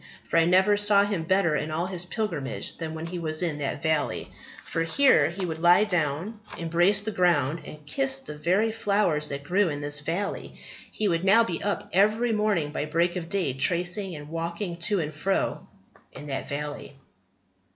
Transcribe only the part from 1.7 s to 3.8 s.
his pilgrimage than when he was in